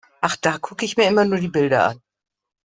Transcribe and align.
Ach, 0.21 0.35
da 0.35 0.57
gucke 0.57 0.83
ich 0.83 0.97
mir 0.97 1.07
immer 1.07 1.25
nur 1.25 1.37
die 1.37 1.47
Bilder 1.47 1.85
an. 1.89 2.01